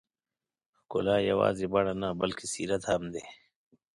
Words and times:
ښکلا 0.77 1.17
یوازې 1.31 1.65
بڼه 1.73 1.93
نه، 2.01 2.09
بلکې 2.21 2.45
سیرت 2.53 2.81
هم 2.91 3.03
دی. 3.13 3.23